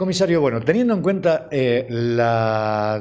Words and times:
Comisario, 0.00 0.40
bueno, 0.40 0.62
teniendo 0.62 0.94
en 0.94 1.02
cuenta 1.02 1.46
eh, 1.50 1.86
la, 1.90 2.98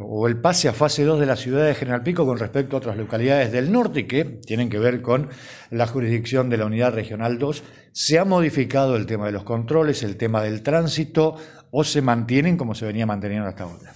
o 0.00 0.26
el 0.26 0.40
pase 0.40 0.68
a 0.68 0.72
fase 0.72 1.04
2 1.04 1.20
de 1.20 1.26
la 1.26 1.36
ciudad 1.36 1.64
de 1.64 1.76
General 1.76 2.02
Pico 2.02 2.26
con 2.26 2.40
respecto 2.40 2.74
a 2.74 2.78
otras 2.78 2.96
localidades 2.96 3.52
del 3.52 3.70
norte 3.70 4.08
que 4.08 4.24
tienen 4.24 4.68
que 4.68 4.80
ver 4.80 5.00
con 5.00 5.28
la 5.70 5.86
jurisdicción 5.86 6.50
de 6.50 6.56
la 6.56 6.66
Unidad 6.66 6.92
Regional 6.92 7.38
2, 7.38 7.62
¿se 7.92 8.18
ha 8.18 8.24
modificado 8.24 8.96
el 8.96 9.06
tema 9.06 9.26
de 9.26 9.32
los 9.32 9.44
controles, 9.44 10.02
el 10.02 10.16
tema 10.16 10.42
del 10.42 10.64
tránsito 10.64 11.36
o 11.70 11.84
se 11.84 12.02
mantienen 12.02 12.56
como 12.56 12.74
se 12.74 12.84
venía 12.84 13.06
manteniendo 13.06 13.46
hasta 13.46 13.62
ahora? 13.62 13.94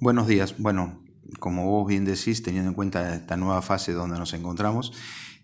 Buenos 0.00 0.26
días. 0.26 0.56
Bueno, 0.58 1.03
como 1.38 1.66
vos 1.66 1.86
bien 1.86 2.04
decís, 2.04 2.42
teniendo 2.42 2.70
en 2.70 2.74
cuenta 2.74 3.14
esta 3.14 3.36
nueva 3.36 3.62
fase 3.62 3.92
donde 3.92 4.18
nos 4.18 4.32
encontramos, 4.34 4.92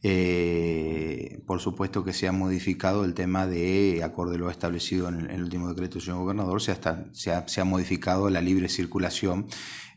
eh, 0.03 1.43
por 1.47 1.61
supuesto 1.61 2.05
que 2.05 2.13
se 2.13 2.27
ha 2.27 2.33
modificado 2.33 3.05
el 3.05 3.15
tema 3.15 3.47
de, 3.47 4.03
acorde 4.03 4.37
a 4.37 4.39
lo 4.39 4.51
establecido 4.51 5.09
en 5.09 5.31
el, 5.31 5.43
último 5.43 5.69
decreto 5.69 5.95
del 5.95 6.03
señor 6.03 6.21
gobernador, 6.21 6.63
se, 6.63 6.73
ha, 6.73 7.65
modificado 7.65 8.31
la 8.31 8.41
libre 8.41 8.69
circulación 8.69 9.47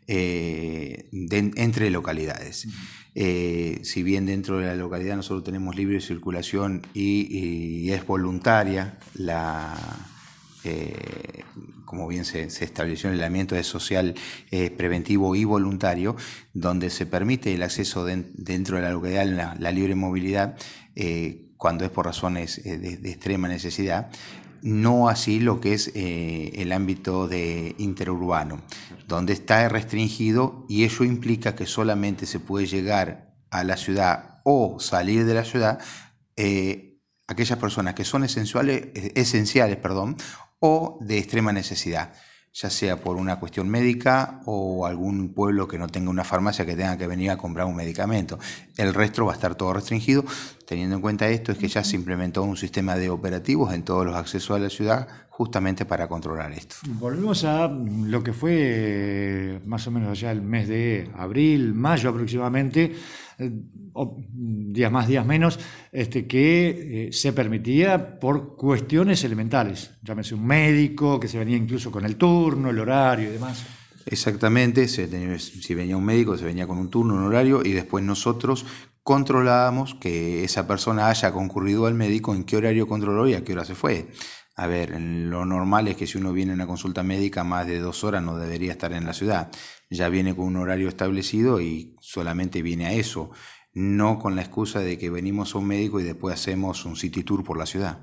eh, 0.07 1.09
entre 1.11 1.89
localidades. 1.89 2.67
Eh, 3.15 3.79
si 3.83 4.01
bien 4.03 4.25
dentro 4.25 4.57
de 4.57 4.65
la 4.65 4.75
localidad 4.75 5.15
nosotros 5.15 5.43
tenemos 5.43 5.75
libre 5.75 6.01
circulación 6.01 6.81
y 6.95 7.91
es 7.91 8.05
voluntaria 8.07 8.97
la 9.13 9.75
eh, 10.63 11.43
como 11.85 12.07
bien 12.07 12.25
se, 12.25 12.43
estableció 12.43 13.09
en 13.09 13.15
el 13.15 13.19
aislamiento 13.19 13.55
de 13.55 13.63
social 13.63 14.15
eh, 14.51 14.69
preventivo 14.71 15.35
y 15.35 15.43
voluntario, 15.43 16.15
donde 16.53 16.89
se 16.89 17.05
permite 17.05 17.53
el 17.53 17.63
acceso 17.63 18.05
dentro 18.05 18.77
de 18.77 18.83
la 18.83 18.91
localidad, 18.91 19.55
la, 19.57 19.71
libre 19.71 19.95
movilidad, 19.95 20.57
eh, 20.95 21.51
cuando 21.57 21.85
es 21.85 21.91
por 21.91 22.05
razones 22.05 22.61
de, 22.63 22.93
extrema 23.09 23.47
necesidad, 23.47 24.11
no 24.61 25.09
así 25.09 25.39
lo 25.39 25.59
que 25.59 25.73
es 25.73 25.91
el 25.93 26.71
ámbito 26.71 27.27
de 27.27 27.75
interurbano, 27.77 28.61
donde 29.07 29.33
está 29.33 29.67
restringido 29.67 30.65
y 30.69 30.85
eso 30.85 31.03
implica 31.03 31.55
que 31.55 31.65
solamente 31.65 32.25
se 32.25 32.39
puede 32.39 32.65
llegar 32.65 33.35
a 33.49 33.63
la 33.63 33.75
ciudad 33.75 34.41
o 34.45 34.79
salir 34.79 35.25
de 35.25 35.33
la 35.33 35.43
ciudad 35.43 35.79
aquellas 37.27 37.59
personas 37.59 37.93
que 37.93 38.03
son 38.03 38.23
esenciales, 38.23 38.89
esenciales 39.15 39.77
perdón, 39.77 40.17
o 40.65 40.97
de 41.01 41.17
extrema 41.17 41.51
necesidad, 41.51 42.13
ya 42.53 42.69
sea 42.69 42.95
por 42.95 43.17
una 43.17 43.37
cuestión 43.37 43.67
médica 43.67 44.39
o 44.45 44.85
algún 44.85 45.33
pueblo 45.33 45.67
que 45.67 45.77
no 45.77 45.89
tenga 45.89 46.09
una 46.09 46.23
farmacia 46.23 46.65
que 46.65 46.77
tenga 46.77 46.97
que 46.97 47.05
venir 47.05 47.31
a 47.31 47.37
comprar 47.37 47.67
un 47.67 47.75
medicamento. 47.75 48.39
El 48.77 48.93
resto 48.93 49.25
va 49.25 49.33
a 49.33 49.35
estar 49.35 49.55
todo 49.55 49.73
restringido. 49.73 50.23
Teniendo 50.65 50.95
en 50.95 51.01
cuenta 51.01 51.27
esto, 51.27 51.51
es 51.51 51.57
que 51.57 51.67
ya 51.67 51.83
se 51.83 51.95
implementó 51.95 52.43
un 52.43 52.55
sistema 52.55 52.95
de 52.95 53.09
operativos 53.09 53.73
en 53.73 53.83
todos 53.83 54.05
los 54.05 54.15
accesos 54.15 54.55
a 54.55 54.59
la 54.59 54.69
ciudad 54.69 55.07
justamente 55.29 55.85
para 55.85 56.07
controlar 56.07 56.51
esto. 56.51 56.75
Volvemos 56.87 57.43
a 57.43 57.67
lo 57.67 58.23
que 58.23 58.33
fue 58.33 59.59
más 59.65 59.85
o 59.87 59.91
menos 59.91 60.19
ya 60.19 60.31
el 60.31 60.41
mes 60.41 60.67
de 60.67 61.09
abril, 61.17 61.73
mayo 61.73 62.11
aproximadamente, 62.11 62.93
eh, 63.39 63.51
días 64.29 64.91
más, 64.91 65.07
días 65.07 65.25
menos, 65.25 65.59
este, 65.91 66.27
que 66.27 67.07
eh, 67.07 67.13
se 67.13 67.33
permitía 67.33 68.19
por 68.19 68.55
cuestiones 68.55 69.23
elementales, 69.23 69.91
llámese 70.03 70.35
un 70.35 70.45
médico, 70.45 71.19
que 71.19 71.27
se 71.27 71.39
venía 71.39 71.57
incluso 71.57 71.91
con 71.91 72.05
el 72.05 72.15
turno, 72.15 72.69
el 72.69 72.79
horario 72.79 73.29
y 73.29 73.33
demás. 73.33 73.65
Exactamente, 74.05 74.87
si 74.87 75.73
venía 75.73 75.97
un 75.97 76.05
médico, 76.05 76.37
se 76.37 76.45
venía 76.45 76.67
con 76.67 76.77
un 76.77 76.89
turno, 76.89 77.15
un 77.15 77.23
horario, 77.23 77.61
y 77.63 77.71
después 77.71 78.03
nosotros 78.03 78.65
controlábamos 79.03 79.95
que 79.95 80.43
esa 80.43 80.67
persona 80.67 81.09
haya 81.09 81.31
concurrido 81.31 81.85
al 81.85 81.93
médico, 81.93 82.33
en 82.33 82.43
qué 82.45 82.57
horario 82.57 82.87
controló 82.87 83.27
y 83.27 83.33
a 83.33 83.43
qué 83.43 83.53
hora 83.53 83.65
se 83.65 83.75
fue. 83.75 84.07
A 84.55 84.67
ver, 84.67 84.99
lo 84.99 85.45
normal 85.45 85.87
es 85.87 85.97
que 85.97 86.07
si 86.07 86.17
uno 86.17 86.31
viene 86.31 86.51
a 86.51 86.55
una 86.55 86.67
consulta 86.67 87.03
médica 87.03 87.43
más 87.43 87.65
de 87.67 87.79
dos 87.79 88.03
horas 88.03 88.21
no 88.21 88.37
debería 88.37 88.71
estar 88.71 88.93
en 88.93 89.05
la 89.05 89.13
ciudad. 89.13 89.51
Ya 89.89 90.09
viene 90.09 90.35
con 90.35 90.45
un 90.45 90.57
horario 90.57 90.87
establecido 90.87 91.59
y 91.59 91.95
solamente 92.01 92.61
viene 92.61 92.85
a 92.85 92.93
eso 92.93 93.31
no 93.75 94.19
con 94.19 94.35
la 94.35 94.43
excusa 94.43 94.81
de 94.81 94.99
que 94.99 95.09
venimos 95.09 95.55
a 95.55 95.57
un 95.57 95.65
médico 95.65 95.99
y 95.99 96.03
después 96.03 96.35
hacemos 96.35 96.85
un 96.85 96.95
city 96.95 97.23
tour 97.23 97.43
por 97.43 97.57
la 97.57 97.65
ciudad. 97.65 97.99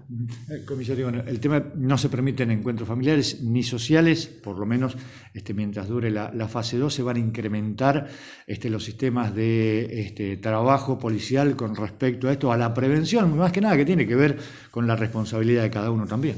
Eh, 0.48 0.64
comisario, 0.66 1.08
bueno, 1.08 1.22
el 1.24 1.38
tema 1.38 1.64
no 1.76 1.96
se 1.96 2.08
permiten 2.08 2.50
encuentros 2.50 2.88
familiares 2.88 3.42
ni 3.42 3.62
sociales, 3.62 4.26
por 4.26 4.58
lo 4.58 4.66
menos 4.66 4.96
este, 5.32 5.54
mientras 5.54 5.86
dure 5.86 6.10
la, 6.10 6.48
fase 6.48 6.76
2, 6.76 6.92
se 6.92 7.02
van 7.04 7.16
a 7.16 7.20
incrementar 7.20 8.08
este, 8.48 8.68
los 8.68 8.82
sistemas 8.82 9.32
de 9.34 10.00
este, 10.00 10.36
trabajo 10.38 10.98
policial 10.98 11.54
con 11.54 11.76
respecto 11.76 12.28
a 12.28 12.32
esto, 12.32 12.50
a 12.50 12.56
la 12.56 12.74
prevención, 12.74 13.36
más 13.36 13.52
que 13.52 13.60
nada 13.60 13.76
que 13.76 13.84
tiene 13.84 14.06
que 14.06 14.16
ver 14.16 14.38
con 14.72 14.88
la 14.88 14.96
responsabilidad 14.96 15.62
de 15.62 15.70
cada 15.70 15.92
uno 15.92 16.06
también. 16.06 16.36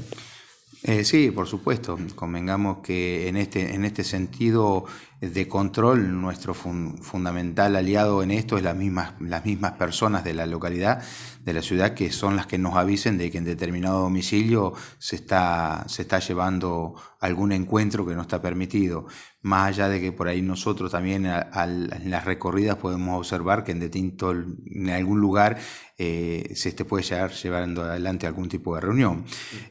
Eh, 0.83 1.05
sí, 1.05 1.31
por 1.31 1.47
supuesto. 1.47 1.97
Convengamos 2.13 2.79
que 2.79 3.29
en 3.29 3.37
este, 3.37 3.73
en 3.73 3.85
este 3.85 4.03
sentido 4.03 4.85
de 5.31 5.47
control, 5.47 6.19
nuestro 6.19 6.53
fundamental 6.53 7.75
aliado 7.75 8.23
en 8.23 8.31
esto 8.31 8.57
es 8.57 8.63
las 8.63 8.75
mismas, 8.75 9.13
las 9.21 9.45
mismas 9.45 9.73
personas 9.73 10.23
de 10.23 10.33
la 10.33 10.45
localidad, 10.45 11.01
de 11.43 11.53
la 11.53 11.61
ciudad, 11.61 11.93
que 11.93 12.11
son 12.11 12.35
las 12.35 12.47
que 12.47 12.57
nos 12.57 12.75
avisen 12.75 13.17
de 13.17 13.31
que 13.31 13.37
en 13.37 13.45
determinado 13.45 14.01
domicilio 14.01 14.73
se 14.97 15.15
está, 15.15 15.85
se 15.87 16.01
está 16.01 16.19
llevando 16.19 16.95
algún 17.19 17.53
encuentro 17.53 18.05
que 18.05 18.15
no 18.15 18.21
está 18.21 18.41
permitido. 18.41 19.05
Más 19.41 19.69
allá 19.69 19.89
de 19.89 20.01
que 20.01 20.11
por 20.11 20.27
ahí 20.27 20.41
nosotros 20.41 20.91
también 20.91 21.25
en 21.25 22.11
las 22.11 22.25
recorridas 22.25 22.77
podemos 22.77 23.17
observar 23.17 23.63
que 23.63 23.71
en 23.71 23.79
distinto, 23.79 24.31
en 24.31 24.89
algún 24.89 25.19
lugar 25.19 25.57
eh, 25.97 26.51
se 26.55 26.69
este 26.69 26.85
puede 26.85 27.03
llegar 27.03 27.31
llevando 27.31 27.83
adelante 27.83 28.25
algún 28.25 28.49
tipo 28.49 28.73
de 28.75 28.81
reunión. 28.81 29.25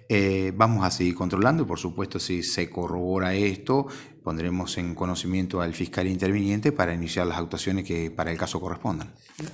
Eh, 0.09 0.53
vamos 0.55 0.85
a 0.85 0.91
seguir 0.91 1.15
controlando 1.15 1.65
y 1.65 1.67
por 1.67 1.79
supuesto 1.79 2.19
si 2.19 2.43
se 2.43 2.71
corrobora 2.71 3.35
esto, 3.35 3.87
pondremos 4.23 4.79
en 4.79 4.95
conocimiento 4.95 5.61
al 5.61 5.75
fiscal 5.75 6.07
interviniente 6.07 6.73
para 6.73 6.95
iniciar 6.95 7.27
las 7.27 7.39
actuaciones 7.39 7.85
que 7.85 8.11
para 8.11 8.31
el 8.31 8.39
caso 8.39 8.61
correspondan. 8.61 9.11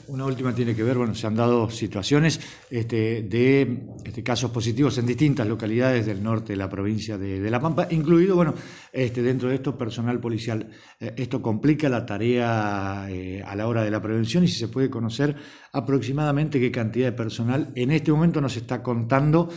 Una 0.09 0.27
última 0.27 0.55
tiene 0.55 0.75
que 0.75 0.83
ver, 0.83 0.99
bueno, 0.99 1.15
se 1.15 1.27
han 1.27 1.35
dado 1.35 1.71
situaciones 1.71 2.41
este, 2.71 3.23
de 3.23 3.87
este, 4.05 4.23
casos 4.23 4.51
positivos 4.51 4.99
en 4.99 5.07
distintas 5.07 5.47
localidades 5.47 6.07
del 6.07 6.23
norte 6.23 6.53
de 6.53 6.57
la 6.57 6.69
provincia 6.69 7.17
de, 7.17 7.51
La 7.51 7.61
Pampa, 7.61 7.89
incluido, 7.91 8.37
bueno, 8.37 8.55
este, 8.93 9.23
dentro 9.23 9.49
de 9.49 9.57
esto 9.57 9.77
personal 9.79 10.21
policial. 10.21 10.69
Eh, 11.01 11.15
esto 11.17 11.41
complica 11.41 11.89
la 11.89 12.05
tarea 12.05 13.07
eh, 13.09 13.43
a 13.45 13.57
la 13.57 13.67
hora 13.67 13.83
de 13.83 13.91
la 13.91 14.03
prevención 14.03 14.45
y 14.45 14.49
si 14.49 14.59
se 14.59 14.69
puede 14.69 14.91
conocer 14.91 15.35
aproximadamente 15.73 16.61
qué 16.61 16.71
cantidad 16.71 17.07
de 17.07 17.13
personal 17.13 17.73
en 17.75 17.91
este 17.91 18.13
momento 18.13 18.41
nos 18.41 18.57
está 18.57 18.83
contando, 18.83 19.49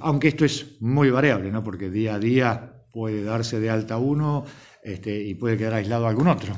aunque 0.00 0.28
esto 0.28 0.44
es 0.44 0.80
muy 0.80 1.10
variable, 1.10 1.50
¿no? 1.50 1.62
porque 1.62 1.90
día 1.90 2.14
a 2.14 2.18
día 2.18 2.73
puede 2.94 3.24
darse 3.24 3.58
de 3.60 3.68
alta 3.68 3.98
uno 3.98 4.44
este, 4.82 5.22
y 5.22 5.34
puede 5.34 5.58
quedar 5.58 5.74
aislado 5.74 6.06
algún 6.06 6.28
otro. 6.28 6.54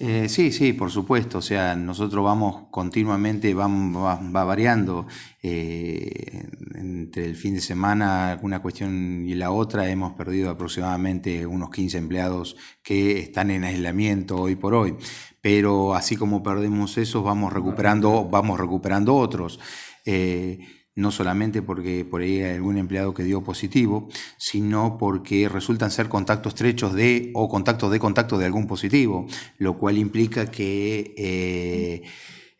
Eh, 0.00 0.28
sí, 0.28 0.50
sí, 0.50 0.72
por 0.72 0.90
supuesto. 0.90 1.38
O 1.38 1.42
sea, 1.42 1.76
nosotros 1.76 2.24
vamos 2.24 2.66
continuamente, 2.70 3.54
va, 3.54 3.68
va, 3.68 4.44
variando. 4.44 5.06
Eh, 5.42 6.48
entre 6.74 7.26
el 7.26 7.36
fin 7.36 7.54
de 7.54 7.60
semana, 7.60 8.38
una 8.42 8.60
cuestión 8.60 9.24
y 9.26 9.34
la 9.34 9.50
otra, 9.50 9.88
hemos 9.88 10.14
perdido 10.14 10.50
aproximadamente 10.50 11.46
unos 11.46 11.70
15 11.70 11.98
empleados 11.98 12.56
que 12.82 13.20
están 13.20 13.50
en 13.50 13.64
aislamiento 13.64 14.36
hoy 14.36 14.56
por 14.56 14.74
hoy. 14.74 14.96
Pero 15.40 15.94
así 15.94 16.16
como 16.16 16.42
perdemos 16.42 16.98
esos, 16.98 17.22
vamos 17.22 17.52
recuperando, 17.52 18.24
vamos 18.28 18.58
recuperando 18.58 19.14
otros. 19.14 19.60
Eh, 20.04 20.58
no 20.96 21.10
solamente 21.10 21.62
porque 21.62 22.04
por 22.04 22.22
ahí 22.22 22.40
hay 22.40 22.54
algún 22.54 22.78
empleado 22.78 23.14
que 23.14 23.24
dio 23.24 23.42
positivo, 23.42 24.08
sino 24.36 24.96
porque 24.98 25.48
resultan 25.48 25.90
ser 25.90 26.08
contactos 26.08 26.54
estrechos 26.54 26.94
de 26.94 27.30
o 27.34 27.48
contactos 27.48 27.90
de 27.90 27.98
contacto 27.98 28.38
de 28.38 28.46
algún 28.46 28.66
positivo, 28.66 29.26
lo 29.58 29.76
cual 29.76 29.98
implica 29.98 30.46
que 30.46 31.14
eh, 31.16 32.02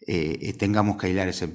eh, 0.07 0.53
tengamos 0.59 0.99
que 0.99 1.07
aislar 1.07 1.29
ese, 1.29 1.49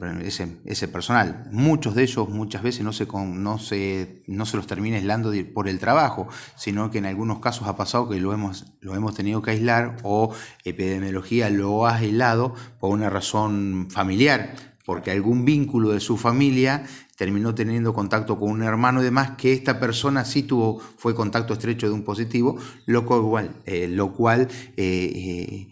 ese, 0.65 0.87
personal. 0.87 1.47
Muchos 1.51 1.93
de 1.93 2.03
ellos 2.03 2.29
muchas 2.29 2.63
veces 2.63 2.83
no 2.83 2.93
se, 2.93 3.05
no 3.05 3.59
se, 3.59 4.23
no 4.25 4.45
se 4.47 4.57
los 4.57 4.65
termina 4.65 4.97
aislando 4.97 5.31
por 5.53 5.67
el 5.67 5.77
trabajo, 5.77 6.27
sino 6.55 6.89
que 6.89 6.97
en 6.97 7.05
algunos 7.05 7.39
casos 7.39 7.67
ha 7.67 7.75
pasado 7.75 8.09
que 8.09 8.19
lo 8.19 8.33
hemos, 8.33 8.73
lo 8.79 8.95
hemos 8.95 9.13
tenido 9.13 9.43
que 9.43 9.51
aislar 9.51 9.97
o 10.01 10.33
epidemiología 10.63 11.51
lo 11.51 11.85
ha 11.85 11.97
aislado 11.97 12.55
por 12.79 12.89
una 12.89 13.09
razón 13.09 13.87
familiar 13.91 14.55
porque 14.89 15.11
algún 15.11 15.45
vínculo 15.45 15.91
de 15.91 15.99
su 15.99 16.17
familia 16.17 16.83
terminó 17.15 17.53
teniendo 17.53 17.93
contacto 17.93 18.39
con 18.39 18.49
un 18.49 18.63
hermano 18.63 19.01
y 19.01 19.03
demás, 19.03 19.33
que 19.37 19.53
esta 19.53 19.79
persona 19.79 20.25
sí 20.25 20.41
tuvo, 20.41 20.79
fue 20.79 21.13
contacto 21.13 21.53
estrecho 21.53 21.85
de 21.85 21.93
un 21.93 22.03
positivo, 22.03 22.57
lo 22.87 23.05
cual, 23.05 23.51
eh, 23.67 23.87
lo 23.87 24.15
cual 24.15 24.47
eh, 24.77 25.11
eh, 25.15 25.67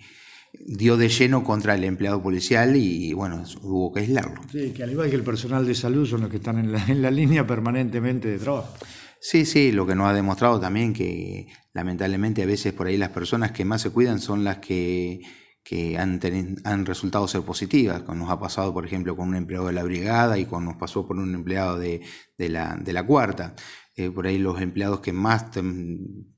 dio 0.53 0.97
de 0.97 1.09
lleno 1.09 1.43
contra 1.43 1.73
el 1.73 1.83
empleado 1.83 2.21
policial 2.21 2.75
y, 2.75 3.11
bueno, 3.13 3.43
hubo 3.63 3.91
que 3.91 4.01
aislarlo. 4.01 4.39
Sí, 4.51 4.69
que 4.69 4.83
al 4.83 4.91
igual 4.91 5.09
que 5.09 5.15
el 5.15 5.23
personal 5.23 5.65
de 5.65 5.73
salud 5.73 6.05
son 6.05 6.21
los 6.21 6.29
que 6.29 6.37
están 6.37 6.59
en 6.59 6.71
la, 6.71 6.85
en 6.87 7.01
la 7.01 7.09
línea 7.09 7.47
permanentemente 7.47 8.27
de 8.27 8.37
trabajo. 8.37 8.71
Sí, 9.19 9.47
sí, 9.47 9.71
lo 9.71 9.87
que 9.87 9.95
nos 9.95 10.09
ha 10.09 10.13
demostrado 10.13 10.59
también 10.59 10.93
que 10.93 11.47
lamentablemente 11.73 12.43
a 12.43 12.45
veces 12.45 12.71
por 12.71 12.85
ahí 12.85 12.97
las 12.97 13.09
personas 13.09 13.51
que 13.51 13.65
más 13.65 13.81
se 13.81 13.89
cuidan 13.89 14.19
son 14.19 14.43
las 14.43 14.57
que 14.57 15.21
que 15.67 15.97
han, 15.97 16.21
han, 16.63 16.85
resultado 16.85 17.27
ser 17.27 17.41
positivas. 17.41 18.01
Nos 18.07 18.29
ha 18.29 18.39
pasado, 18.39 18.73
por 18.73 18.85
ejemplo, 18.85 19.17
con 19.17 19.27
un 19.27 19.35
empleado 19.35 19.67
de 19.67 19.73
la 19.73 19.83
brigada 19.83 20.39
y 20.39 20.45
con, 20.45 20.63
nos 20.63 20.77
pasó 20.77 21.05
por 21.05 21.17
un 21.17 21.35
empleado 21.35 21.77
de, 21.77 22.01
la, 22.37 22.77
de 22.77 22.93
la 22.93 23.05
cuarta. 23.05 23.53
eh, 23.97 24.09
por 24.09 24.27
ahí 24.27 24.37
los 24.37 24.61
empleados 24.61 25.01
que 25.01 25.11
más, 25.11 25.47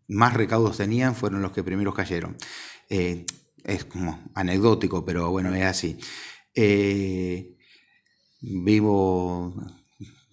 más 0.07 0.33
recaudos 0.33 0.77
tenían 0.77 1.13
fueron 1.13 1.43
los 1.43 1.51
que 1.51 1.63
primero 1.63 1.93
cayeron. 1.93 2.37
Eh, 2.89 3.25
es 3.63 3.85
como 3.85 4.19
anecdótico, 4.33 5.05
pero 5.05 5.29
bueno, 5.29 5.53
es 5.53 5.65
así. 5.65 5.99
vivo 8.41 9.53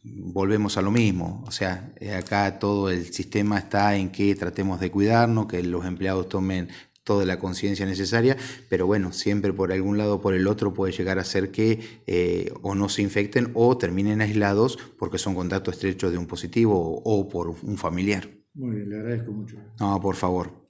volvemos 0.03 0.79
a 0.79 0.83
lo 0.83 0.91
mismo. 0.91 1.45
O 1.47 1.51
sea, 1.51 1.93
acá 2.17 2.59
todo 2.59 2.89
el 2.89 3.13
sistema 3.13 3.59
está 3.59 3.95
en 3.97 4.11
que 4.11 4.35
tratemos 4.37 4.81
de 4.81 4.91
cuidarnos, 4.91 5.49
que 5.49 5.63
los 5.63 5.85
empleados 5.85 6.31
tomen 6.31 6.69
toda 7.07 7.25
la 7.25 7.39
conciencia 7.39 7.87
necesaria, 7.87 8.37
pero 8.69 8.85
bueno, 8.85 9.13
siempre 9.13 9.53
por 9.53 9.73
algún 9.73 9.97
lado 9.97 10.17
o 10.17 10.21
por 10.21 10.35
el 10.35 10.49
otro 10.49 10.75
puede 10.75 10.93
llegar 10.93 11.21
a 11.21 11.25
ser 11.25 11.53
que 11.53 12.03
eh, 12.09 12.53
o 12.63 12.75
no 12.75 12.89
se 12.89 13.01
infecten 13.01 13.53
o 13.55 13.79
terminen 13.79 14.21
aislados 14.21 14.77
porque 14.99 15.17
son 15.17 15.37
contacto 15.37 15.71
estrecho 15.71 16.11
de 16.11 16.19
un 16.19 16.27
positivo 16.27 16.75
o, 16.77 17.01
o 17.05 17.29
por 17.29 17.49
un 17.49 17.79
familiar. 17.79 18.29
Muy 18.55 18.75
bien, 18.75 18.91
le 18.91 18.97
agradezco 18.97 19.31
mucho. 19.31 19.57
No, 19.79 20.01
por 20.01 20.17
favor. 20.17 20.66